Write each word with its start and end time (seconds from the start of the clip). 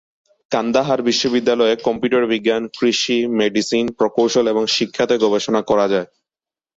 কান্দাহার 0.51 0.99
বিশ্ববিদ্যালয়ে 1.01 1.75
কম্পিউটার 1.83 2.23
বিজ্ঞান, 2.27 2.63
কৃষি, 2.79 3.17
মেডিসিন, 3.39 3.85
প্রকৌশল 3.91 4.45
এবং 4.47 4.63
শিক্ষা 4.67 5.05
তে 5.07 5.15
গবেষণা 5.17 5.61
করাযায়। 5.61 6.07